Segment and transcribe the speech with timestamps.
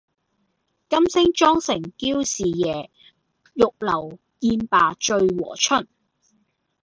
[0.89, 2.89] 金星妝成嬌侍夜，
[3.53, 5.87] 玉樓宴罷醉和春。